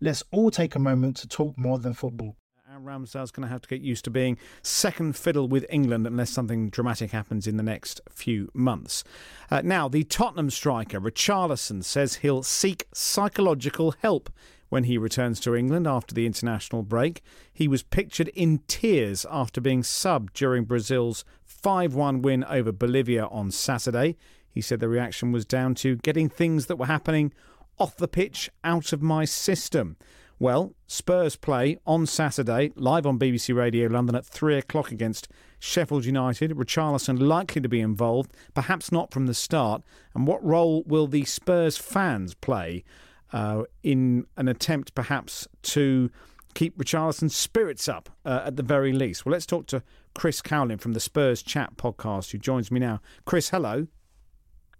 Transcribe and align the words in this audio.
Let's 0.00 0.22
all 0.30 0.52
take 0.52 0.76
a 0.76 0.78
moment 0.78 1.16
to 1.16 1.28
talk 1.28 1.58
more 1.58 1.78
than 1.78 1.92
football. 1.92 2.36
Aaron 2.70 2.84
Ramsdale's 2.84 3.32
going 3.32 3.46
to 3.46 3.52
have 3.52 3.62
to 3.62 3.68
get 3.68 3.80
used 3.80 4.04
to 4.04 4.10
being 4.10 4.38
second 4.62 5.16
fiddle 5.16 5.48
with 5.48 5.66
England 5.68 6.06
unless 6.06 6.30
something 6.30 6.70
dramatic 6.70 7.10
happens 7.10 7.48
in 7.48 7.56
the 7.56 7.64
next 7.64 8.00
few 8.08 8.48
months. 8.54 9.02
Uh, 9.50 9.60
now, 9.64 9.88
the 9.88 10.04
Tottenham 10.04 10.50
striker, 10.50 11.00
Richarlison, 11.00 11.82
says 11.82 12.16
he'll 12.16 12.44
seek 12.44 12.86
psychological 12.92 13.94
help 14.00 14.30
when 14.68 14.84
he 14.84 14.98
returns 14.98 15.40
to 15.40 15.56
England 15.56 15.88
after 15.88 16.14
the 16.14 16.26
international 16.26 16.84
break. 16.84 17.22
He 17.52 17.66
was 17.66 17.82
pictured 17.82 18.28
in 18.28 18.58
tears 18.68 19.26
after 19.28 19.60
being 19.60 19.82
subbed 19.82 20.32
during 20.32 20.64
Brazil's 20.64 21.24
5 21.44 21.94
1 21.94 22.22
win 22.22 22.44
over 22.44 22.70
Bolivia 22.70 23.26
on 23.26 23.50
Saturday. 23.50 24.16
He 24.48 24.60
said 24.60 24.78
the 24.78 24.88
reaction 24.88 25.32
was 25.32 25.44
down 25.44 25.74
to 25.76 25.96
getting 25.96 26.28
things 26.28 26.66
that 26.66 26.76
were 26.76 26.86
happening 26.86 27.32
off 27.78 27.96
the 27.96 28.08
pitch, 28.08 28.50
out 28.64 28.92
of 28.92 29.02
my 29.02 29.24
system. 29.24 29.96
Well, 30.40 30.74
Spurs 30.86 31.34
play 31.34 31.78
on 31.84 32.06
Saturday, 32.06 32.70
live 32.76 33.06
on 33.06 33.18
BBC 33.18 33.54
Radio 33.56 33.88
London 33.88 34.14
at 34.14 34.24
three 34.24 34.56
o'clock 34.56 34.92
against 34.92 35.26
Sheffield 35.58 36.04
United. 36.04 36.52
Richarlison 36.52 37.20
likely 37.20 37.60
to 37.60 37.68
be 37.68 37.80
involved, 37.80 38.32
perhaps 38.54 38.92
not 38.92 39.12
from 39.12 39.26
the 39.26 39.34
start. 39.34 39.82
And 40.14 40.28
what 40.28 40.44
role 40.44 40.84
will 40.86 41.08
the 41.08 41.24
Spurs 41.24 41.76
fans 41.76 42.34
play 42.34 42.84
uh, 43.32 43.64
in 43.82 44.26
an 44.36 44.46
attempt, 44.46 44.94
perhaps, 44.94 45.48
to 45.62 46.08
keep 46.54 46.78
Richarlison's 46.78 47.34
spirits 47.34 47.88
up 47.88 48.08
uh, 48.24 48.42
at 48.44 48.54
the 48.54 48.62
very 48.62 48.92
least? 48.92 49.26
Well, 49.26 49.32
let's 49.32 49.46
talk 49.46 49.66
to 49.68 49.82
Chris 50.14 50.40
Cowlin 50.40 50.78
from 50.78 50.92
the 50.92 51.00
Spurs 51.00 51.42
Chat 51.42 51.76
podcast, 51.76 52.30
who 52.30 52.38
joins 52.38 52.70
me 52.70 52.78
now. 52.78 53.00
Chris, 53.24 53.50
hello. 53.50 53.88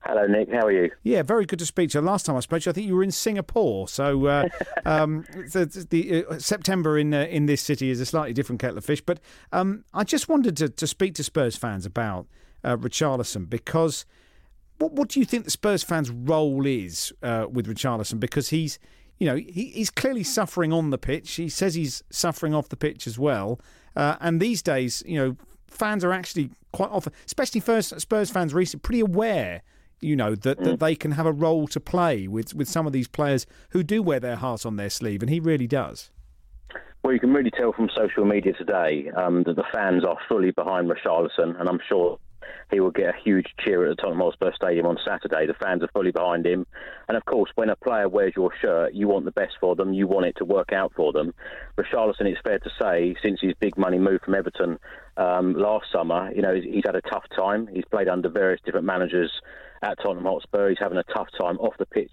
Hello, 0.03 0.27
Nick. 0.27 0.51
How 0.53 0.67
are 0.67 0.73
you? 0.73 0.91
Yeah, 1.03 1.23
very 1.23 1.45
good 1.45 1.59
to 1.59 1.67
speak 1.67 1.91
to 1.91 1.99
you. 1.99 2.05
Last 2.05 2.25
time 2.25 2.37
I 2.37 2.41
spoke 2.41 2.63
to 2.63 2.69
you, 2.69 2.71
I 2.71 2.75
think 2.75 2.87
you 2.87 2.95
were 2.95 3.03
in 3.03 3.11
Singapore. 3.11 3.89
So 3.89 4.27
uh, 4.27 4.49
um, 4.87 5.25
the, 5.33 5.87
the 5.91 6.25
uh, 6.25 6.39
September 6.39 6.97
in 6.97 7.13
uh, 7.13 7.25
in 7.25 7.47
this 7.47 7.61
city 7.61 7.91
is 7.91 8.01
a 8.01 8.07
slightly 8.07 8.33
different 8.33 8.61
kettle 8.61 8.79
of 8.79 8.85
fish. 8.85 9.01
But 9.01 9.21
um, 9.53 9.85
I 9.93 10.05
just 10.05 10.29
wanted 10.29 10.57
to, 10.59 10.69
to 10.69 10.87
speak 10.87 11.15
to 11.15 11.25
Spurs 11.25 11.57
fans 11.57 11.85
about 11.85 12.27
uh, 12.63 12.77
Richarlison 12.77 13.51
because 13.51 14.07
what 14.79 14.93
what 14.93 15.09
do 15.09 15.21
you 15.21 15.27
think 15.27 15.45
the 15.45 15.51
Spurs 15.51 15.83
fans' 15.83 16.11
role 16.11 16.65
is 16.65 17.13
uh, 17.23 17.47
with 17.51 17.67
Richarlison? 17.67 18.21
Because 18.21 18.51
he's 18.51 18.79
you 19.19 19.27
know 19.27 19.35
he, 19.35 19.71
he's 19.75 19.91
clearly 19.91 20.23
suffering 20.23 20.73
on 20.73 20.91
the 20.91 20.99
pitch. 20.99 21.33
He 21.33 21.49
says 21.49 21.75
he's 21.75 22.05
suffering 22.11 22.55
off 22.55 22.69
the 22.69 22.77
pitch 22.77 23.07
as 23.09 23.19
well. 23.19 23.61
Uh, 23.97 24.17
and 24.21 24.41
these 24.41 24.63
days, 24.63 25.03
you 25.07 25.19
know, 25.19 25.37
fans 25.67 26.05
are 26.05 26.13
actually 26.13 26.51
quite 26.73 26.91
often, 26.91 27.13
especially 27.27 27.61
first 27.61 28.01
Spurs 28.01 28.31
fans, 28.31 28.55
recently 28.55 28.81
pretty 28.81 29.01
aware 29.01 29.63
you 30.01 30.17
know 30.17 30.35
that, 30.35 30.59
that 30.59 30.77
mm. 30.77 30.79
they 30.79 30.95
can 30.95 31.13
have 31.13 31.27
a 31.27 31.33
role 31.33 31.67
to 31.69 31.81
play 31.81 32.29
with 32.29 32.55
with 32.55 32.69
some 32.69 32.87
of 32.87 32.93
these 32.93 33.09
players 33.09 33.47
who 33.71 33.83
do 33.83 34.03
wear 34.03 34.21
their 34.21 34.37
heart 34.37 34.65
on 34.65 34.77
their 34.77 34.91
sleeve, 34.91 35.23
and 35.23 35.31
he 35.31 35.41
really 35.41 35.67
does. 35.67 36.11
Well, 37.03 37.13
you 37.13 37.21
can 37.21 37.33
really 37.33 37.51
tell 37.51 37.73
from 37.73 37.89
social 37.97 38.25
media 38.25 38.53
today 38.55 39.11
um, 39.17 39.45
that 39.45 39.57
the 39.57 39.65
fans 39.73 40.05
are 40.05 40.19
fully 40.29 40.51
behind 40.51 40.91
Richarlison, 40.91 41.59
and 41.59 41.69
I'm 41.69 41.79
sure 41.89 42.19
he 42.71 42.81
will 42.81 42.91
get 42.91 43.15
a 43.15 43.19
huge 43.25 43.47
cheer 43.61 43.85
at 43.85 43.97
the 43.97 44.03
Tottenham 44.03 44.21
Hotspur 44.21 44.53
Stadium 44.55 44.87
on 44.87 44.99
Saturday. 45.05 45.47
The 45.47 45.55
fans 45.55 45.83
are 45.83 45.89
fully 45.93 46.11
behind 46.11 46.45
him, 46.45 46.67
and 47.09 47.17
of 47.17 47.25
course, 47.25 47.51
when 47.55 47.71
a 47.71 47.77
player 47.77 48.09
wears 48.09 48.33
your 48.37 48.51
shirt, 48.61 48.95
you 48.95 49.09
want 49.09 49.25
the 49.25 49.31
best 49.31 49.55
for 49.61 49.75
them. 49.77 49.93
You 49.93 50.07
want 50.07 50.27
it 50.27 50.37
to 50.39 50.45
work 50.45 50.73
out 50.73 50.93
for 50.95 51.13
them. 51.13 51.33
Richarlison, 51.79 52.27
it's 52.27 52.41
fair 52.43 52.59
to 52.59 52.71
say, 52.81 53.17
since 53.23 53.41
his 53.41 53.55
big 53.61 53.79
money 53.79 53.99
move 53.99 54.21
from 54.23 54.35
Everton 54.35 54.79
um, 55.17 55.55
last 55.55 55.87
summer, 55.93 56.31
you 56.35 56.43
know, 56.43 56.55
he's 56.55 56.85
had 56.85 56.97
a 56.97 57.01
tough 57.03 57.25
time. 57.35 57.69
He's 57.73 57.87
played 57.91 58.09
under 58.09 58.29
various 58.29 58.61
different 58.65 58.87
managers 58.87 59.31
at 59.83 59.99
Tottenham 60.03 60.25
Hotspur. 60.25 60.69
He's 60.69 60.79
having 60.79 60.99
a 60.99 61.05
tough 61.15 61.29
time 61.39 61.59
off 61.59 61.75
the 61.79 61.87
pitch. 61.87 62.13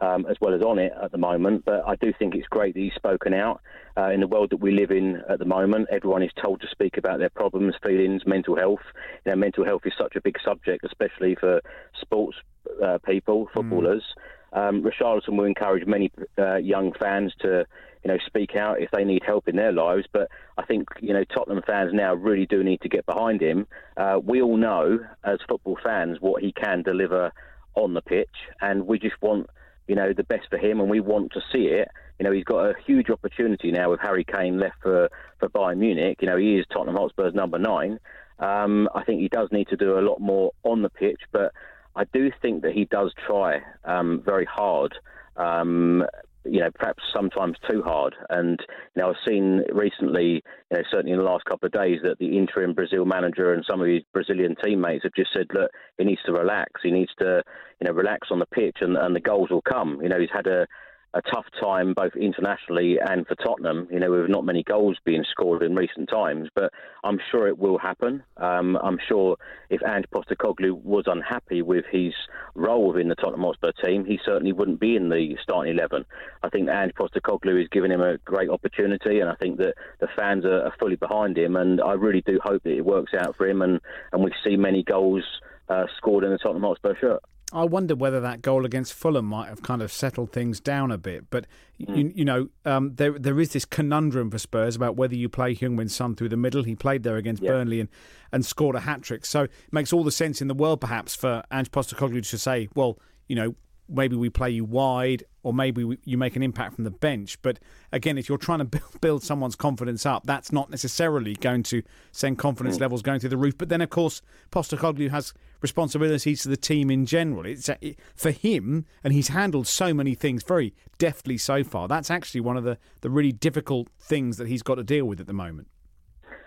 Um, 0.00 0.26
as 0.28 0.36
well 0.40 0.52
as 0.52 0.62
on 0.62 0.80
it 0.80 0.92
at 1.00 1.12
the 1.12 1.18
moment. 1.18 1.64
But 1.64 1.86
I 1.86 1.94
do 1.94 2.12
think 2.18 2.34
it's 2.34 2.48
great 2.48 2.74
that 2.74 2.80
he's 2.80 2.94
spoken 2.94 3.32
out. 3.32 3.60
Uh, 3.96 4.10
in 4.10 4.18
the 4.18 4.26
world 4.26 4.50
that 4.50 4.56
we 4.56 4.72
live 4.72 4.90
in 4.90 5.22
at 5.28 5.38
the 5.38 5.44
moment, 5.44 5.86
everyone 5.92 6.24
is 6.24 6.32
told 6.42 6.60
to 6.62 6.66
speak 6.72 6.96
about 6.96 7.20
their 7.20 7.30
problems, 7.30 7.76
feelings, 7.80 8.22
mental 8.26 8.56
health. 8.56 8.80
You 9.24 9.30
know, 9.30 9.36
mental 9.36 9.64
health 9.64 9.82
is 9.84 9.92
such 9.96 10.16
a 10.16 10.20
big 10.20 10.38
subject, 10.44 10.84
especially 10.84 11.36
for 11.36 11.60
sports 12.00 12.36
uh, 12.82 12.98
people, 13.06 13.44
hmm. 13.44 13.60
footballers. 13.60 14.02
Mm. 14.02 14.22
Um, 14.52 14.82
Richarlison 14.82 15.36
will 15.36 15.44
encourage 15.44 15.86
many 15.86 16.12
uh, 16.38 16.56
young 16.56 16.92
fans 16.92 17.32
to 17.40 17.66
you 18.04 18.10
know, 18.10 18.18
speak 18.26 18.56
out 18.56 18.80
if 18.80 18.90
they 18.90 19.04
need 19.04 19.22
help 19.24 19.48
in 19.48 19.56
their 19.56 19.72
lives. 19.72 20.06
But 20.12 20.28
I 20.58 20.64
think, 20.64 20.88
you 21.00 21.12
know, 21.12 21.24
Tottenham 21.24 21.62
fans 21.66 21.92
now 21.92 22.14
really 22.14 22.46
do 22.46 22.64
need 22.64 22.80
to 22.82 22.88
get 22.88 23.06
behind 23.06 23.40
him. 23.40 23.66
Uh, 23.96 24.18
we 24.22 24.42
all 24.42 24.56
know, 24.56 24.98
as 25.24 25.38
football 25.48 25.78
fans, 25.82 26.18
what 26.20 26.42
he 26.42 26.52
can 26.52 26.82
deliver 26.82 27.32
on 27.74 27.94
the 27.94 28.02
pitch, 28.02 28.28
and 28.60 28.86
we 28.86 28.98
just 28.98 29.14
want, 29.22 29.48
you 29.86 29.94
know, 29.94 30.12
the 30.12 30.24
best 30.24 30.48
for 30.50 30.58
him, 30.58 30.80
and 30.80 30.90
we 30.90 31.00
want 31.00 31.32
to 31.32 31.40
see 31.52 31.66
it. 31.66 31.88
You 32.18 32.24
know, 32.24 32.32
he's 32.32 32.44
got 32.44 32.66
a 32.66 32.74
huge 32.86 33.08
opportunity 33.08 33.72
now 33.72 33.90
with 33.90 34.00
Harry 34.00 34.24
Kane 34.24 34.58
left 34.58 34.76
for, 34.82 35.08
for 35.38 35.48
Bayern 35.48 35.78
Munich. 35.78 36.18
You 36.20 36.28
know, 36.28 36.36
he 36.36 36.56
is 36.56 36.66
Tottenham 36.72 36.96
Hotspur's 36.96 37.34
number 37.34 37.58
nine. 37.58 37.98
Um, 38.38 38.88
I 38.94 39.04
think 39.04 39.20
he 39.20 39.28
does 39.28 39.48
need 39.52 39.68
to 39.68 39.76
do 39.76 39.98
a 39.98 40.00
lot 40.00 40.20
more 40.20 40.52
on 40.64 40.82
the 40.82 40.90
pitch, 40.90 41.20
but 41.30 41.52
I 41.94 42.04
do 42.12 42.30
think 42.40 42.62
that 42.62 42.72
he 42.72 42.84
does 42.86 43.12
try 43.26 43.60
um, 43.84 44.22
very 44.24 44.44
hard. 44.46 44.94
Um, 45.36 46.04
you 46.44 46.60
know, 46.60 46.70
perhaps 46.74 47.02
sometimes 47.14 47.56
too 47.70 47.82
hard. 47.82 48.14
And 48.28 48.58
you 48.96 49.02
know, 49.02 49.10
I've 49.10 49.28
seen 49.28 49.62
recently, 49.72 50.42
you 50.70 50.76
know, 50.76 50.82
certainly 50.90 51.12
in 51.12 51.18
the 51.18 51.24
last 51.24 51.44
couple 51.44 51.66
of 51.66 51.72
days, 51.72 52.00
that 52.02 52.18
the 52.18 52.36
interim 52.36 52.74
Brazil 52.74 53.04
manager 53.04 53.52
and 53.52 53.64
some 53.68 53.80
of 53.80 53.86
his 53.86 54.02
Brazilian 54.12 54.56
teammates 54.62 55.04
have 55.04 55.14
just 55.14 55.32
said, 55.32 55.46
look, 55.54 55.70
he 55.98 56.04
needs 56.04 56.22
to 56.26 56.32
relax. 56.32 56.80
He 56.82 56.90
needs 56.90 57.12
to, 57.20 57.42
you 57.80 57.86
know, 57.86 57.92
relax 57.92 58.28
on 58.30 58.40
the 58.40 58.46
pitch, 58.46 58.78
and, 58.80 58.96
and 58.96 59.14
the 59.14 59.20
goals 59.20 59.50
will 59.50 59.62
come. 59.62 60.00
You 60.02 60.08
know, 60.08 60.18
he's 60.18 60.30
had 60.32 60.46
a 60.46 60.66
a 61.14 61.22
tough 61.22 61.44
time 61.60 61.92
both 61.94 62.14
internationally 62.16 62.98
and 62.98 63.26
for 63.26 63.34
Tottenham. 63.34 63.86
You 63.90 64.00
know, 64.00 64.10
with 64.10 64.30
not 64.30 64.44
many 64.44 64.62
goals 64.62 64.96
being 65.04 65.24
scored 65.30 65.62
in 65.62 65.74
recent 65.74 66.08
times, 66.08 66.48
but 66.54 66.72
I'm 67.04 67.18
sure 67.30 67.48
it 67.48 67.58
will 67.58 67.78
happen. 67.78 68.22
Um, 68.36 68.76
I'm 68.82 68.98
sure 69.08 69.36
if 69.68 69.80
Ange 69.86 70.06
Postecoglou 70.12 70.82
was 70.82 71.04
unhappy 71.06 71.62
with 71.62 71.84
his 71.90 72.14
role 72.54 72.88
within 72.88 73.08
the 73.08 73.14
Tottenham 73.14 73.42
Hotspur 73.42 73.72
team, 73.84 74.04
he 74.04 74.18
certainly 74.24 74.52
wouldn't 74.52 74.80
be 74.80 74.96
in 74.96 75.08
the 75.08 75.36
starting 75.42 75.76
eleven. 75.76 76.04
I 76.42 76.48
think 76.48 76.68
Ange 76.68 76.94
Postecoglou 76.94 77.60
is 77.60 77.68
giving 77.70 77.90
him 77.90 78.00
a 78.00 78.18
great 78.18 78.48
opportunity, 78.48 79.20
and 79.20 79.28
I 79.28 79.34
think 79.34 79.58
that 79.58 79.74
the 80.00 80.08
fans 80.16 80.44
are, 80.44 80.62
are 80.62 80.74
fully 80.78 80.96
behind 80.96 81.36
him. 81.36 81.56
And 81.56 81.80
I 81.80 81.92
really 81.92 82.22
do 82.22 82.40
hope 82.42 82.62
that 82.62 82.76
it 82.76 82.84
works 82.84 83.12
out 83.18 83.36
for 83.36 83.46
him, 83.46 83.62
and 83.62 83.80
and 84.12 84.24
we 84.24 84.32
see 84.44 84.56
many 84.56 84.82
goals 84.82 85.24
uh, 85.68 85.84
scored 85.96 86.24
in 86.24 86.30
the 86.30 86.38
Tottenham 86.38 86.62
Hotspur 86.62 86.94
shirt. 87.00 87.22
I 87.52 87.64
wonder 87.64 87.94
whether 87.94 88.20
that 88.20 88.42
goal 88.42 88.64
against 88.64 88.94
Fulham 88.94 89.26
might 89.26 89.48
have 89.48 89.62
kind 89.62 89.82
of 89.82 89.92
settled 89.92 90.32
things 90.32 90.58
down 90.60 90.90
a 90.90 90.98
bit. 90.98 91.28
But 91.30 91.46
mm. 91.80 91.96
you, 91.96 92.12
you, 92.16 92.24
know, 92.24 92.48
um, 92.64 92.94
there 92.94 93.18
there 93.18 93.38
is 93.38 93.50
this 93.50 93.64
conundrum 93.64 94.30
for 94.30 94.38
Spurs 94.38 94.74
about 94.76 94.96
whether 94.96 95.14
you 95.14 95.28
play 95.28 95.54
Heung-min 95.54 95.88
Son 95.88 96.14
through 96.14 96.30
the 96.30 96.36
middle. 96.36 96.62
He 96.62 96.74
played 96.74 97.02
there 97.02 97.16
against 97.16 97.42
yeah. 97.42 97.50
Burnley 97.50 97.80
and, 97.80 97.88
and 98.32 98.44
scored 98.46 98.76
a 98.76 98.80
hat 98.80 99.02
trick. 99.02 99.26
So 99.26 99.42
it 99.42 99.50
makes 99.70 99.92
all 99.92 100.04
the 100.04 100.12
sense 100.12 100.40
in 100.40 100.48
the 100.48 100.54
world, 100.54 100.80
perhaps, 100.80 101.14
for 101.14 101.42
Ange 101.52 101.70
Postecoglou 101.70 102.28
to 102.28 102.38
say, 102.38 102.68
well, 102.74 102.98
you 103.28 103.36
know, 103.36 103.54
maybe 103.88 104.16
we 104.16 104.30
play 104.30 104.50
you 104.50 104.64
wide, 104.64 105.24
or 105.42 105.52
maybe 105.52 105.84
we, 105.84 105.98
you 106.04 106.16
make 106.16 106.36
an 106.36 106.42
impact 106.42 106.74
from 106.74 106.84
the 106.84 106.90
bench. 106.90 107.40
But 107.42 107.58
again, 107.90 108.18
if 108.18 108.28
you're 108.28 108.38
trying 108.38 108.60
to 108.60 108.64
build, 108.64 109.00
build 109.00 109.22
someone's 109.22 109.56
confidence 109.56 110.06
up, 110.06 110.24
that's 110.24 110.52
not 110.52 110.70
necessarily 110.70 111.34
going 111.34 111.62
to 111.64 111.82
send 112.10 112.38
confidence 112.38 112.78
mm. 112.78 112.82
levels 112.82 113.02
going 113.02 113.20
through 113.20 113.30
the 113.30 113.36
roof. 113.36 113.56
But 113.58 113.68
then, 113.68 113.80
of 113.80 113.90
course, 113.90 114.22
Postecoglou 114.50 115.10
has 115.10 115.32
responsibilities 115.60 116.42
to 116.42 116.48
the 116.48 116.56
team 116.56 116.90
in 116.90 117.06
general. 117.06 117.46
It's 117.46 117.68
it, 117.80 117.98
for 118.14 118.30
him, 118.30 118.86
and 119.02 119.12
he's 119.12 119.28
handled 119.28 119.66
so 119.66 119.92
many 119.94 120.14
things 120.14 120.42
very 120.42 120.74
deftly 120.98 121.38
so 121.38 121.64
far. 121.64 121.88
That's 121.88 122.10
actually 122.10 122.40
one 122.40 122.56
of 122.56 122.64
the, 122.64 122.78
the 123.00 123.10
really 123.10 123.32
difficult 123.32 123.88
things 124.00 124.36
that 124.36 124.48
he's 124.48 124.62
got 124.62 124.76
to 124.76 124.84
deal 124.84 125.06
with 125.06 125.20
at 125.20 125.26
the 125.26 125.32
moment. 125.32 125.68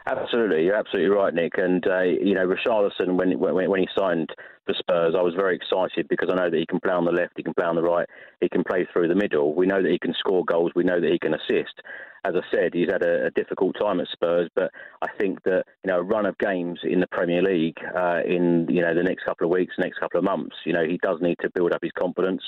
Absolutely, 0.08 0.66
you're 0.66 0.76
absolutely 0.76 1.10
right, 1.10 1.34
Nick. 1.34 1.54
And 1.58 1.86
uh, 1.88 2.02
you 2.04 2.36
know, 2.36 2.46
Richarlison, 2.46 3.18
when, 3.18 3.40
when 3.40 3.70
when 3.70 3.80
he 3.80 3.88
signed 3.98 4.30
for 4.64 4.76
Spurs, 4.76 5.16
I 5.18 5.22
was 5.24 5.34
very 5.34 5.56
excited 5.56 6.08
because 6.08 6.30
I 6.32 6.36
know 6.36 6.50
that 6.50 6.58
he 6.58 6.66
can 6.68 6.80
play 6.80 6.94
on 6.94 7.06
the 7.06 7.12
left, 7.12 7.34
he 7.36 7.42
can 7.42 7.56
play 7.56 7.66
on 7.66 7.76
the 7.76 7.82
right, 7.82 8.08
he 8.40 8.48
can 8.48 8.64
play 8.64 8.88
through 8.94 9.08
the 9.08 9.16
middle. 9.16 9.56
We 9.56 9.66
know 9.66 9.82
that 9.82 9.92
he 9.92 9.98
can 9.98 10.14
score 10.14 10.46
goals. 10.46 10.72
We 10.76 10.84
know 10.84 11.02
that 11.02 11.12
he 11.12 11.18
can 11.18 11.34
assist. 11.34 11.82
As 12.24 12.34
I 12.36 12.42
said, 12.52 12.74
he's 12.74 12.90
had 12.90 13.04
a, 13.04 13.28
a 13.28 13.32
difficult 13.32 13.76
time 13.80 14.00
at 14.00 14.08
Spurs, 14.12 14.50
but 14.56 14.72
I 15.02 15.08
think 15.20 15.42
that 15.44 15.64
you 15.84 15.92
know 15.92 16.00
a 16.00 16.04
run 16.04 16.28
of 16.28 16.38
games 16.38 16.80
in 16.84 17.00
the 17.00 17.08
Premier 17.08 17.42
League 17.42 17.78
uh, 17.96 18.20
in 18.28 18.68
you 18.70 18.82
know 18.82 18.94
the 18.94 19.04
next 19.04 19.26
couple 19.26 19.48
of 19.48 19.52
weeks, 19.54 19.74
next 19.80 20.00
couple 20.00 20.20
of 20.20 20.24
months, 20.24 20.56
you 20.66 20.74
know 20.74 20.86
he 20.86 21.00
does 21.02 21.20
need 21.20 21.38
to 21.42 21.50
build 21.50 21.74
up 21.74 21.82
his 21.82 21.92
confidence. 21.98 22.44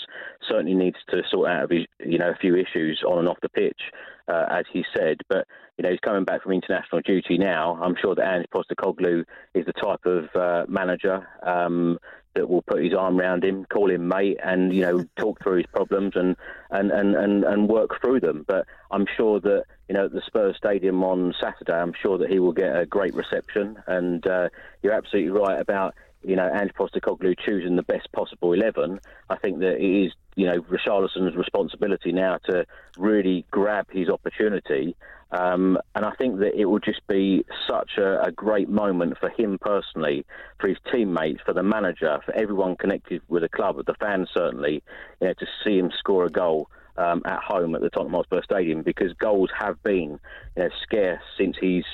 Certainly 0.47 0.75
needs 0.75 0.97
to 1.09 1.23
sort 1.31 1.49
out 1.49 1.71
his, 1.71 1.85
you 2.05 2.19
know 2.19 2.29
a 2.29 2.37
few 2.39 2.55
issues 2.55 3.01
on 3.07 3.17
and 3.17 3.27
off 3.27 3.37
the 3.41 3.49
pitch, 3.49 3.81
uh, 4.27 4.45
as 4.51 4.65
he 4.71 4.83
said. 4.95 5.17
But 5.27 5.47
know, 5.87 5.91
he's 5.91 5.99
coming 5.99 6.23
back 6.23 6.43
from 6.43 6.53
international 6.53 7.01
duty 7.01 7.37
now. 7.37 7.79
I'm 7.81 7.95
sure 8.01 8.15
that 8.15 8.33
Ange 8.33 8.47
Postecoglou 8.53 9.25
is 9.53 9.65
the 9.65 9.73
type 9.73 10.05
of 10.05 10.35
uh, 10.35 10.65
manager 10.67 11.27
um, 11.43 11.99
that 12.35 12.49
will 12.49 12.61
put 12.61 12.83
his 12.83 12.93
arm 12.93 13.19
around 13.19 13.43
him, 13.43 13.65
call 13.65 13.89
him 13.89 14.07
mate, 14.07 14.37
and 14.43 14.73
you 14.73 14.81
know, 14.81 15.05
talk 15.19 15.41
through 15.41 15.57
his 15.57 15.65
problems 15.67 16.13
and, 16.15 16.35
and, 16.69 16.91
and, 16.91 17.15
and, 17.15 17.43
and 17.43 17.67
work 17.67 17.99
through 18.01 18.19
them. 18.19 18.45
But 18.47 18.65
I'm 18.91 19.05
sure 19.17 19.39
that 19.39 19.63
you 19.87 19.95
know, 19.95 20.05
at 20.05 20.11
the 20.11 20.21
Spurs 20.25 20.57
Stadium 20.57 21.03
on 21.03 21.33
Saturday, 21.39 21.73
I'm 21.73 21.93
sure 22.01 22.17
that 22.17 22.29
he 22.29 22.39
will 22.39 22.51
get 22.51 22.75
a 22.75 22.85
great 22.85 23.13
reception. 23.13 23.81
And 23.87 24.25
uh, 24.27 24.49
you're 24.83 24.93
absolutely 24.93 25.31
right 25.31 25.59
about 25.59 25.95
you 26.23 26.35
know, 26.35 26.49
Ange 26.53 26.71
Postecoglou 26.73 27.35
choosing 27.45 27.75
the 27.75 27.83
best 27.83 28.11
possible 28.11 28.53
11, 28.53 28.99
I 29.29 29.37
think 29.37 29.59
that 29.59 29.77
it 29.77 30.05
is, 30.05 30.13
you 30.35 30.45
know, 30.45 30.61
Richarlison's 30.61 31.35
responsibility 31.35 32.11
now 32.11 32.37
to 32.49 32.65
really 32.97 33.45
grab 33.51 33.87
his 33.91 34.09
opportunity. 34.09 34.95
Um, 35.31 35.77
and 35.95 36.05
I 36.05 36.11
think 36.11 36.39
that 36.39 36.57
it 36.57 36.65
will 36.65 36.79
just 36.79 37.05
be 37.07 37.45
such 37.67 37.97
a, 37.97 38.23
a, 38.23 38.31
great 38.31 38.69
moment 38.69 39.17
for 39.19 39.29
him 39.29 39.57
personally, 39.59 40.25
for 40.57 40.69
his 40.69 40.77
teammates, 40.89 41.41
for 41.45 41.53
the 41.53 41.63
manager, 41.63 42.17
for 42.25 42.33
everyone 42.33 42.77
connected 42.77 43.21
with 43.27 43.43
the 43.43 43.49
club, 43.49 43.75
the 43.85 43.93
fans 43.95 44.29
certainly, 44.33 44.81
you 45.19 45.27
know, 45.27 45.33
to 45.33 45.45
see 45.65 45.77
him 45.77 45.91
score 45.97 46.25
a 46.25 46.29
goal. 46.29 46.69
Um, 46.99 47.21
at 47.25 47.43
home 47.43 47.75
at 47.75 47.81
the 47.81 47.91
Tottenham 47.91 48.15
Hotspur 48.15 48.41
Stadium 48.41 48.81
because 48.81 49.13
goals 49.13 49.51
have 49.55 49.83
been 49.83 50.19
you 50.55 50.63
know, 50.63 50.69
scarce 50.81 51.21
since 51.37 51.55
he's 51.61 51.85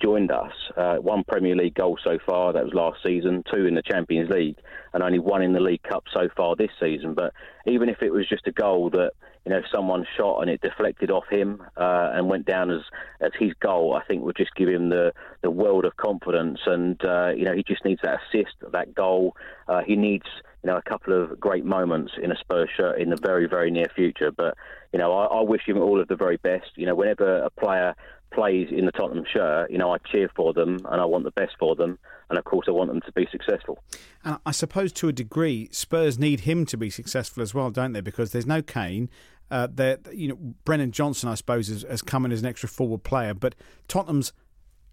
joined 0.00 0.30
us. 0.30 0.52
Uh, 0.76 0.96
one 0.96 1.24
Premier 1.24 1.54
League 1.54 1.74
goal 1.74 1.98
so 2.02 2.18
far, 2.26 2.52
that 2.52 2.64
was 2.64 2.74
last 2.74 2.98
season, 3.04 3.44
two 3.52 3.66
in 3.66 3.74
the 3.74 3.82
Champions 3.82 4.30
League, 4.30 4.56
and 4.92 5.02
only 5.02 5.18
one 5.18 5.42
in 5.42 5.52
the 5.52 5.60
League 5.60 5.82
Cup 5.82 6.04
so 6.12 6.28
far 6.36 6.56
this 6.56 6.70
season. 6.80 7.14
But 7.14 7.32
even 7.66 7.88
if 7.88 8.02
it 8.02 8.10
was 8.10 8.28
just 8.28 8.46
a 8.46 8.52
goal 8.52 8.90
that 8.90 9.12
you 9.44 9.50
know 9.50 9.62
someone 9.72 10.06
shot 10.16 10.40
and 10.40 10.50
it 10.50 10.60
deflected 10.60 11.10
off 11.10 11.24
him 11.30 11.62
uh, 11.76 12.10
and 12.12 12.28
went 12.28 12.46
down 12.46 12.70
as 12.70 12.82
as 13.20 13.32
his 13.38 13.52
goal, 13.60 13.94
I 13.94 14.04
think 14.06 14.22
would 14.22 14.36
just 14.36 14.54
give 14.54 14.68
him 14.68 14.88
the 14.88 15.12
the 15.42 15.50
world 15.50 15.84
of 15.84 15.96
confidence. 15.96 16.60
And 16.66 17.02
uh, 17.04 17.30
you 17.36 17.44
know 17.44 17.54
he 17.54 17.62
just 17.62 17.84
needs 17.84 18.00
that 18.02 18.20
assist, 18.28 18.54
that 18.72 18.94
goal. 18.94 19.36
Uh, 19.68 19.82
he 19.86 19.96
needs 19.96 20.26
you 20.62 20.70
know 20.70 20.76
a 20.76 20.82
couple 20.82 21.20
of 21.20 21.38
great 21.40 21.64
moments 21.64 22.12
in 22.22 22.32
a 22.32 22.36
Spurs 22.36 22.70
shirt 22.76 23.00
in 23.00 23.10
the 23.10 23.16
very 23.16 23.46
very 23.46 23.70
near 23.70 23.88
future. 23.94 24.30
But 24.30 24.56
you 24.92 24.98
know 24.98 25.12
I, 25.12 25.26
I 25.26 25.42
wish 25.42 25.62
him 25.66 25.78
all 25.78 26.00
of 26.00 26.08
the 26.08 26.16
very 26.16 26.36
best. 26.36 26.70
You 26.76 26.86
know 26.86 26.94
whenever 26.94 27.38
a 27.42 27.50
player 27.50 27.94
plays 28.32 28.68
in 28.70 28.86
the 28.86 28.92
Tottenham 28.92 29.24
shirt, 29.30 29.70
you 29.70 29.78
know, 29.78 29.92
I 29.92 29.98
cheer 29.98 30.30
for 30.34 30.52
them 30.52 30.78
and 30.84 31.00
I 31.00 31.04
want 31.04 31.24
the 31.24 31.30
best 31.32 31.54
for 31.58 31.74
them. 31.74 31.98
And 32.28 32.38
of 32.38 32.44
course, 32.44 32.66
I 32.68 32.70
want 32.70 32.90
them 32.90 33.00
to 33.00 33.12
be 33.12 33.26
successful. 33.30 33.82
And 34.24 34.38
I 34.46 34.52
suppose 34.52 34.92
to 34.94 35.08
a 35.08 35.12
degree, 35.12 35.68
Spurs 35.72 36.18
need 36.18 36.40
him 36.40 36.64
to 36.66 36.76
be 36.76 36.90
successful 36.90 37.42
as 37.42 37.54
well, 37.54 37.70
don't 37.70 37.92
they? 37.92 38.00
Because 38.00 38.32
there's 38.32 38.46
no 38.46 38.62
Kane. 38.62 39.10
Uh, 39.50 39.66
you 40.12 40.28
know, 40.28 40.36
Brennan 40.64 40.92
Johnson, 40.92 41.28
I 41.28 41.34
suppose, 41.34 41.68
has, 41.68 41.82
has 41.82 42.02
come 42.02 42.24
in 42.24 42.30
as 42.30 42.40
an 42.40 42.46
extra 42.46 42.68
forward 42.68 43.02
player, 43.02 43.34
but 43.34 43.56
Tottenham's 43.88 44.32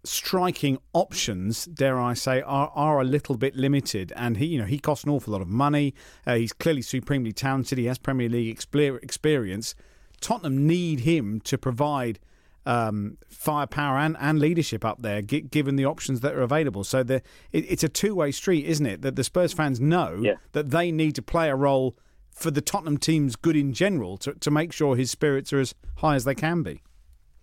striking 0.04 0.80
options, 0.94 1.66
dare 1.66 2.00
I 2.00 2.14
say, 2.14 2.42
are, 2.42 2.72
are 2.74 3.02
a 3.02 3.04
little 3.04 3.38
bit 3.38 3.56
limited. 3.56 4.14
And 4.16 4.38
he, 4.38 4.46
you 4.46 4.60
know, 4.60 4.66
he 4.66 4.80
costs 4.80 5.04
an 5.04 5.12
awful 5.12 5.34
lot 5.34 5.42
of 5.42 5.48
money. 5.48 5.94
Uh, 6.26 6.36
he's 6.36 6.54
clearly 6.54 6.82
supremely 6.82 7.34
talented. 7.34 7.78
He 7.78 7.86
has 7.86 7.98
Premier 7.98 8.30
League 8.30 8.50
experience. 8.50 9.76
Tottenham 10.22 10.66
need 10.66 11.02
him 11.02 11.40
to 11.42 11.58
provide 11.58 12.20
um, 12.68 13.18
firepower 13.30 13.98
and, 13.98 14.18
and 14.20 14.40
leadership 14.40 14.84
up 14.84 15.02
there, 15.02 15.22
g- 15.22 15.42
given 15.42 15.78
the 15.78 15.86
options 15.86 16.20
that 16.20 16.34
are 16.36 16.42
available. 16.42 16.84
So 16.84 17.02
the, 17.02 17.22
it, 17.54 17.66
it's 17.70 17.84
a 17.84 17.90
two 17.90 18.14
way 18.14 18.32
street, 18.32 18.66
isn't 18.66 18.86
it? 18.86 19.02
That 19.02 19.16
the 19.16 19.24
Spurs 19.24 19.54
fans 19.54 19.80
know 19.80 20.20
yeah. 20.22 20.34
that 20.52 20.70
they 20.72 20.92
need 20.92 21.16
to 21.16 21.22
play 21.22 21.50
a 21.50 21.56
role 21.56 21.96
for 22.30 22.52
the 22.52 22.62
Tottenham 22.62 22.98
team's 22.98 23.36
good 23.36 23.56
in 23.56 23.74
general 23.74 24.18
to, 24.18 24.34
to 24.34 24.52
make 24.52 24.74
sure 24.74 24.96
his 24.96 25.10
spirits 25.10 25.54
are 25.54 25.60
as 25.60 25.74
high 25.98 26.16
as 26.16 26.26
they 26.26 26.36
can 26.36 26.62
be. 26.62 26.84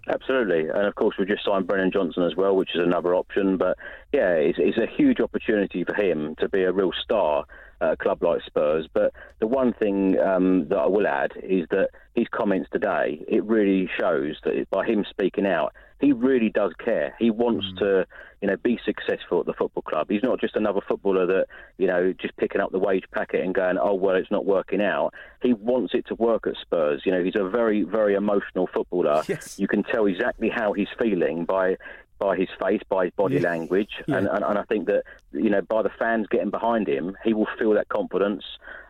Absolutely, 0.07 0.69
and 0.69 0.87
of 0.87 0.95
course 0.97 1.17
we 1.19 1.25
just 1.25 1.47
signed 1.47 1.67
Brennan 1.67 1.91
Johnson 1.91 2.25
as 2.25 2.37
well, 2.37 2.55
which 2.55 2.75
is 2.75 2.83
another 2.83 3.15
option. 3.15 3.57
But 3.57 3.79
yeah, 4.13 4.33
it's, 4.33 4.59
it's 4.61 4.77
a 4.77 4.87
huge 4.87 5.19
opportunity 5.19 5.83
for 5.83 5.95
him 5.95 6.37
to 6.41 6.49
be 6.51 6.63
a 6.63 6.73
real 6.73 6.93
star 7.03 7.47
a 7.81 7.97
club 7.97 8.23
like 8.23 8.43
Spurs. 8.47 8.89
But 8.93 9.13
the 9.41 9.47
one 9.47 9.73
thing 9.73 10.19
um, 10.19 10.69
that 10.69 10.79
I 10.79 10.87
will 10.87 11.07
add 11.07 11.33
is 11.43 11.67
that 11.71 11.91
his 12.15 12.27
comments 12.31 12.69
today, 12.73 13.21
it 13.29 13.45
really 13.45 13.89
shows 13.99 14.37
that 14.45 14.69
by 14.71 14.87
him 14.87 15.05
speaking 15.09 15.47
out, 15.47 15.73
he 16.01 16.13
really 16.13 16.51
does 16.51 16.73
care. 16.85 17.15
He 17.19 17.31
wants 17.31 17.67
mm. 17.67 17.79
to, 17.79 18.07
you 18.43 18.49
know, 18.49 18.57
be 18.57 18.79
successful 18.85 19.41
at 19.41 19.47
the 19.47 19.55
football 19.55 19.83
club. 19.83 20.09
He's 20.11 20.23
not 20.23 20.41
just 20.41 20.57
another 20.57 20.81
footballer 20.87 21.27
that, 21.27 21.47
you 21.79 21.87
know, 21.87 22.13
just 22.13 22.37
picking 22.37 22.61
up 22.61 22.73
the 22.73 22.79
wage 22.79 23.05
packet 23.13 23.43
and 23.43 23.55
going, 23.55 23.79
oh 23.79 23.95
well, 23.95 24.17
it's 24.17 24.31
not 24.31 24.45
working 24.45 24.83
out. 24.83 25.15
He 25.43 25.55
wants 25.55 25.95
it 25.95 26.07
to 26.09 26.15
work 26.17 26.47
at 26.47 26.55
Spurs. 26.61 27.03
You 27.07 27.13
know, 27.13 27.23
he's 27.23 27.37
a 27.37 27.49
very, 27.49 27.83
very 27.83 28.15
emotional 28.15 28.69
footballer. 28.73 29.23
Yes. 29.35 29.59
You 29.59 29.67
can 29.67 29.83
tell 29.83 30.05
exactly 30.07 30.51
how 30.51 30.75
he's 30.75 30.89
feeling 30.99 31.45
by 31.45 31.77
by 32.25 32.37
his 32.37 32.49
face, 32.59 32.81
by 32.89 33.05
his 33.05 33.13
body 33.13 33.37
yeah. 33.37 33.51
language, 33.51 33.91
yeah. 34.07 34.17
And, 34.17 34.29
and, 34.29 34.43
and 34.43 34.59
I 34.59 34.63
think 34.63 34.87
that 34.87 35.05
you 35.33 35.51
know 35.51 35.61
by 35.61 35.83
the 35.83 35.91
fans 35.99 36.27
getting 36.31 36.49
behind 36.51 36.89
him, 36.89 37.17
he 37.23 37.35
will 37.35 37.49
feel 37.59 37.75
that 37.75 37.91
confidence, 37.91 38.45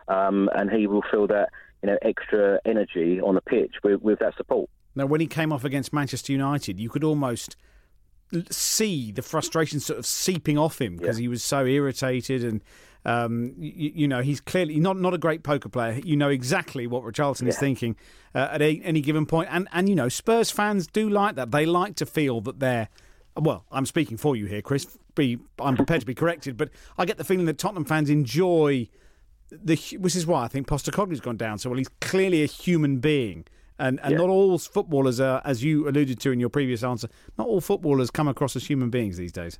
um, 0.07 0.49
and 0.55 0.71
he 0.71 0.87
will 0.87 1.03
feel 1.11 1.27
that 1.27 1.49
you 1.83 1.87
know 1.87 1.97
extra 2.01 2.61
energy 2.63 3.19
on 3.19 3.35
the 3.35 3.41
pitch 3.41 3.73
with, 3.83 4.01
with 4.01 4.19
that 4.19 4.37
support. 4.37 4.69
Now, 4.95 5.05
when 5.05 5.19
he 5.19 5.27
came 5.27 5.51
off 5.51 5.65
against 5.65 5.91
Manchester 5.91 6.31
United, 6.31 6.79
you 6.79 6.87
could 6.89 7.03
almost 7.03 7.57
see 8.49 9.11
the 9.11 9.21
frustration 9.21 9.81
sort 9.81 9.99
of 9.99 10.05
seeping 10.05 10.57
off 10.57 10.79
him 10.79 10.95
because 10.95 11.19
yeah. 11.19 11.23
he 11.23 11.27
was 11.27 11.43
so 11.43 11.65
irritated 11.65 12.43
and 12.43 12.61
um, 13.03 13.53
you, 13.59 13.91
you, 13.93 14.07
know 14.07 14.21
he's 14.21 14.41
clearly 14.41 14.79
not 14.79 14.97
not 14.97 15.13
a 15.13 15.19
great 15.19 15.43
poker 15.43 15.69
player. 15.69 15.99
You 16.03 16.15
know 16.15 16.29
exactly 16.29 16.87
what 16.87 17.03
Richarlison 17.03 17.43
yeah. 17.43 17.49
is 17.49 17.57
thinking 17.59 17.97
uh, 18.33 18.47
at 18.53 18.63
a, 18.63 18.81
any 18.83 19.01
given 19.01 19.27
point, 19.27 19.49
and 19.51 19.67
and 19.73 19.87
you 19.87 19.93
know 19.93 20.09
Spurs 20.09 20.49
fans 20.49 20.87
do 20.87 21.07
like 21.07 21.35
that. 21.35 21.51
They 21.51 21.67
like 21.67 21.95
to 21.97 22.07
feel 22.07 22.41
that 22.41 22.59
they're 22.59 22.89
well, 23.37 23.65
I'm 23.71 23.85
speaking 23.85 24.17
for 24.17 24.35
you 24.35 24.45
here, 24.45 24.61
Chris. 24.61 24.85
Be, 25.15 25.37
I'm 25.59 25.75
prepared 25.75 26.01
to 26.01 26.05
be 26.05 26.15
corrected, 26.15 26.57
but 26.57 26.69
I 26.97 27.05
get 27.05 27.17
the 27.17 27.23
feeling 27.23 27.45
that 27.45 27.57
Tottenham 27.57 27.85
fans 27.85 28.09
enjoy 28.09 28.89
the. 29.51 29.75
Which 29.99 30.15
is 30.15 30.25
why 30.25 30.43
I 30.43 30.47
think 30.47 30.67
Postecoglou's 30.67 31.21
gone 31.21 31.37
down 31.37 31.57
so 31.57 31.69
well. 31.69 31.77
He's 31.77 31.89
clearly 32.01 32.43
a 32.43 32.47
human 32.47 32.97
being, 32.97 33.45
and 33.79 33.99
and 34.01 34.11
yeah. 34.11 34.17
not 34.17 34.29
all 34.29 34.57
footballers 34.57 35.19
are, 35.19 35.41
as 35.45 35.63
you 35.63 35.87
alluded 35.87 36.19
to 36.21 36.31
in 36.31 36.39
your 36.39 36.49
previous 36.49 36.83
answer. 36.83 37.07
Not 37.37 37.47
all 37.47 37.61
footballers 37.61 38.11
come 38.11 38.27
across 38.27 38.55
as 38.55 38.67
human 38.67 38.89
beings 38.89 39.17
these 39.17 39.31
days. 39.31 39.59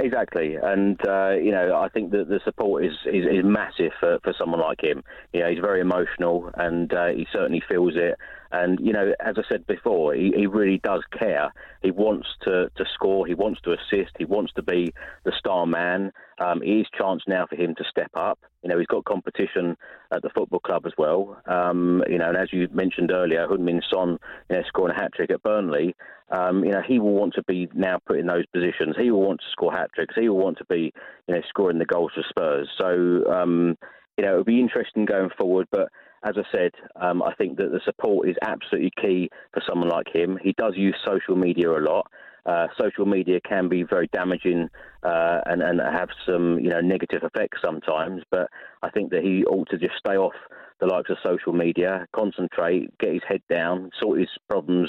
Exactly, 0.00 0.54
and 0.54 0.96
uh, 1.08 1.30
you 1.30 1.50
know 1.50 1.74
I 1.76 1.88
think 1.88 2.12
that 2.12 2.28
the 2.28 2.40
support 2.44 2.84
is, 2.84 2.92
is, 3.06 3.24
is 3.26 3.44
massive 3.44 3.90
for, 3.98 4.18
for 4.22 4.32
someone 4.38 4.60
like 4.60 4.80
him. 4.82 5.02
You 5.32 5.40
know, 5.40 5.50
he's 5.50 5.58
very 5.58 5.80
emotional, 5.80 6.50
and 6.54 6.92
uh, 6.92 7.08
he 7.08 7.26
certainly 7.32 7.62
feels 7.68 7.94
it. 7.96 8.16
And 8.50 8.78
you 8.80 8.92
know, 8.92 9.12
as 9.20 9.36
I 9.38 9.42
said 9.48 9.66
before, 9.66 10.14
he, 10.14 10.32
he 10.34 10.46
really 10.46 10.78
does 10.78 11.02
care. 11.18 11.52
He 11.82 11.90
wants 11.90 12.28
to, 12.42 12.70
to 12.76 12.84
score. 12.94 13.26
He 13.26 13.34
wants 13.34 13.60
to 13.62 13.72
assist. 13.72 14.12
He 14.18 14.24
wants 14.24 14.52
to 14.54 14.62
be 14.62 14.92
the 15.24 15.32
star 15.38 15.66
man. 15.66 16.12
Um, 16.38 16.62
it 16.62 16.68
is 16.68 16.86
chance 16.96 17.22
now 17.26 17.46
for 17.46 17.56
him 17.56 17.74
to 17.76 17.84
step 17.90 18.10
up. 18.14 18.38
You 18.62 18.68
know, 18.68 18.78
he's 18.78 18.86
got 18.86 19.04
competition 19.04 19.76
at 20.12 20.22
the 20.22 20.30
football 20.30 20.60
club 20.60 20.86
as 20.86 20.92
well. 20.96 21.40
Um, 21.46 22.02
you 22.08 22.18
know, 22.18 22.28
and 22.28 22.36
as 22.36 22.52
you 22.52 22.68
mentioned 22.72 23.10
earlier, 23.10 23.46
Heung-min 23.46 23.82
Son, 23.92 24.18
you 24.48 24.56
know, 24.56 24.62
scoring 24.66 24.94
a 24.96 25.00
hat 25.00 25.12
trick 25.14 25.30
at 25.30 25.42
Burnley. 25.42 25.94
Um, 26.30 26.64
you 26.64 26.72
know, 26.72 26.82
he 26.86 26.98
will 26.98 27.14
want 27.14 27.34
to 27.34 27.42
be 27.44 27.68
now 27.74 27.98
put 28.06 28.18
in 28.18 28.26
those 28.26 28.46
positions. 28.46 28.96
He 28.98 29.10
will 29.10 29.22
want 29.22 29.40
to 29.40 29.46
score 29.52 29.72
hat 29.72 29.90
tricks. 29.94 30.14
He 30.18 30.28
will 30.28 30.38
want 30.38 30.58
to 30.58 30.64
be, 30.66 30.92
you 31.26 31.34
know, 31.34 31.40
scoring 31.48 31.78
the 31.78 31.86
goals 31.86 32.12
for 32.14 32.24
Spurs. 32.28 32.68
So, 32.76 33.24
um, 33.32 33.78
you 34.16 34.24
know, 34.24 34.32
it'll 34.32 34.44
be 34.44 34.60
interesting 34.60 35.06
going 35.06 35.30
forward. 35.38 35.68
But 35.70 35.88
as 36.24 36.34
I 36.36 36.42
said, 36.50 36.72
um, 36.96 37.22
I 37.22 37.34
think 37.34 37.56
that 37.58 37.70
the 37.70 37.80
support 37.84 38.28
is 38.28 38.36
absolutely 38.42 38.92
key 39.00 39.30
for 39.52 39.62
someone 39.68 39.88
like 39.88 40.08
him. 40.12 40.38
He 40.42 40.52
does 40.52 40.74
use 40.76 40.96
social 41.04 41.36
media 41.36 41.70
a 41.70 41.80
lot. 41.80 42.10
Uh, 42.48 42.66
social 42.80 43.04
media 43.04 43.40
can 43.46 43.68
be 43.68 43.82
very 43.82 44.08
damaging 44.12 44.68
uh, 45.02 45.40
and, 45.46 45.62
and 45.62 45.80
have 45.80 46.08
some 46.26 46.58
you 46.58 46.70
know 46.70 46.80
negative 46.80 47.22
effects 47.22 47.58
sometimes. 47.62 48.22
But 48.30 48.48
I 48.82 48.90
think 48.90 49.10
that 49.10 49.22
he 49.22 49.44
ought 49.44 49.68
to 49.70 49.78
just 49.78 49.94
stay 49.98 50.16
off 50.16 50.32
the 50.80 50.86
likes 50.86 51.10
of 51.10 51.18
social 51.22 51.52
media, 51.52 52.06
concentrate, 52.14 52.96
get 52.98 53.12
his 53.12 53.22
head 53.28 53.42
down, 53.50 53.90
sort 54.00 54.20
his 54.20 54.28
problems 54.48 54.88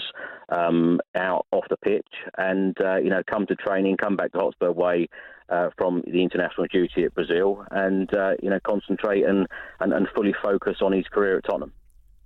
um, 0.50 1.00
out 1.16 1.48
off 1.52 1.66
the 1.70 1.78
pitch, 1.78 2.08
and 2.38 2.78
uh, 2.82 2.96
you 2.98 3.10
know 3.10 3.22
come 3.30 3.46
to 3.48 3.56
training, 3.56 3.98
come 3.98 4.16
back 4.16 4.32
to 4.32 4.40
Hotspur 4.40 4.72
Way. 4.72 5.08
Uh, 5.50 5.72
from 5.80 6.04
the 6.06 6.22
international 6.22 6.68
duty 6.72 7.06
at 7.06 7.16
Brazil, 7.16 7.66
and 7.72 8.14
uh, 8.14 8.34
you 8.40 8.52
know 8.52 8.60
concentrate 8.64 9.24
and, 9.24 9.48
and, 9.80 9.94
and 9.94 10.08
fully 10.16 10.32
focus 10.44 10.78
on 10.80 10.92
his 10.92 11.08
career 11.08 11.40
at 11.40 11.44
Tottenham. 11.44 11.74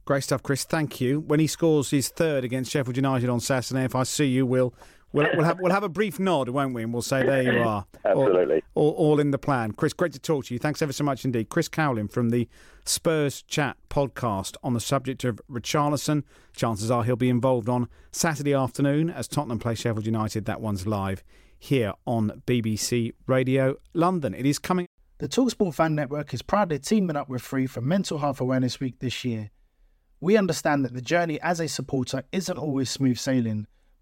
Great 0.04 0.24
stuff, 0.24 0.44
Chris. 0.44 0.66
Thank 0.66 1.00
you. 1.00 1.22
When 1.22 1.40
he 1.40 1.48
scores 1.48 1.92
his 1.92 2.10
third 2.10 2.44
against 2.44 2.72
Sheffield 2.72 2.98
United 2.98 3.30
on 3.30 3.40
Saturday, 3.40 3.86
if 3.86 3.96
I 3.96 4.04
see 4.04 4.26
you, 4.26 4.46
we'll 4.46 4.74
we'll, 5.14 5.30
we'll 5.36 5.46
have 5.46 5.60
we'll 5.60 5.72
have 5.72 5.84
a 5.84 5.90
brief 5.90 6.20
nod, 6.20 6.50
won't 6.50 6.74
we? 6.74 6.84
And 6.84 6.92
we'll 6.92 7.02
say 7.02 7.24
there 7.24 7.42
you 7.42 7.60
are. 7.64 7.86
Absolutely. 8.04 8.64
All, 8.76 8.90
all, 8.90 9.12
all, 9.12 9.20
in 9.20 9.32
the 9.32 9.38
plan. 9.38 9.72
Chris, 9.72 9.94
great 9.94 10.12
to 10.14 10.20
talk 10.20 10.46
to 10.46 10.54
you. 10.54 10.60
Thanks 10.60 10.82
ever 10.82 10.92
so 10.92 11.04
much 11.04 11.24
indeed. 11.24 11.50
Chris 11.50 11.70
Cowlin 11.70 12.12
from 12.12 12.32
the 12.32 12.50
Spurs 12.86 13.44
Chat 13.44 13.78
podcast 13.90 14.56
on 14.64 14.74
the 14.74 14.82
subject 14.82 15.24
of 15.24 15.40
Richarlison. 15.50 16.24
Chances 16.56 16.92
are 16.92 17.04
he'll 17.04 17.16
be 17.16 17.30
involved 17.30 17.70
on 17.70 17.88
Saturday 18.12 18.54
afternoon 18.54 19.10
as 19.10 19.28
Tottenham 19.28 19.60
play 19.60 19.76
Sheffield 19.76 20.06
United. 20.06 20.46
That 20.46 20.60
one's 20.60 20.86
live 20.86 21.24
here 21.58 21.94
on 22.06 22.42
BBC 22.46 23.14
Radio 23.26 23.78
London. 23.94 24.34
It 24.34 24.46
is 24.46 24.60
coming. 24.60 24.88
The 25.20 25.30
Talksport 25.30 25.76
Fan 25.76 25.96
Network 25.96 26.34
is 26.34 26.42
proudly 26.42 26.80
teaming 26.80 27.16
up 27.16 27.30
with 27.30 27.42
Free 27.42 27.68
for 27.68 27.80
Mental 27.80 28.18
Health 28.18 28.42
Awareness 28.42 28.82
Week 28.82 29.00
this 29.00 29.24
year. 29.24 29.52
We 30.20 30.36
understand 30.36 30.84
that 30.84 30.94
the 30.94 31.02
journey 31.02 31.40
as 31.42 31.62
a 31.62 31.68
supporter 31.68 32.24
isn't 32.32 32.58
always 32.58 32.90
smooth 32.90 33.18
sailing, 33.18 33.68